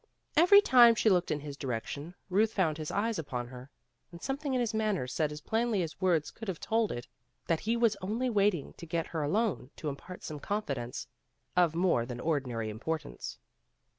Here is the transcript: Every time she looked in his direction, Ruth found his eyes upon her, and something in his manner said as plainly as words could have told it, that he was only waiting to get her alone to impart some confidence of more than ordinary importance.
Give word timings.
Every 0.35 0.61
time 0.61 0.95
she 0.95 1.11
looked 1.11 1.29
in 1.29 1.41
his 1.41 1.55
direction, 1.55 2.15
Ruth 2.31 2.51
found 2.51 2.79
his 2.79 2.89
eyes 2.89 3.19
upon 3.19 3.49
her, 3.49 3.69
and 4.11 4.19
something 4.19 4.55
in 4.55 4.59
his 4.59 4.73
manner 4.73 5.05
said 5.05 5.31
as 5.31 5.41
plainly 5.41 5.83
as 5.83 6.01
words 6.01 6.31
could 6.31 6.47
have 6.47 6.59
told 6.59 6.91
it, 6.91 7.05
that 7.45 7.59
he 7.59 7.77
was 7.77 7.95
only 8.01 8.27
waiting 8.27 8.73
to 8.77 8.87
get 8.87 9.05
her 9.05 9.21
alone 9.21 9.69
to 9.75 9.89
impart 9.89 10.23
some 10.23 10.39
confidence 10.39 11.05
of 11.55 11.75
more 11.75 12.07
than 12.07 12.19
ordinary 12.19 12.71
importance. 12.71 13.37